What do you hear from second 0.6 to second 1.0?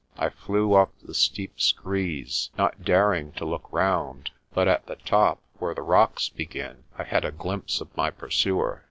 up